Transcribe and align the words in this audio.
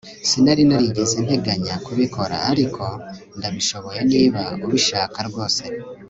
sinari 0.27 0.63
narigeze 0.69 1.17
nteganya 1.25 1.75
kubikora, 1.85 2.35
ariko 2.51 2.83
ndabishoboye 3.37 4.01
niba 4.11 4.41
ubishaka 4.65 5.19
rwose 5.29 5.63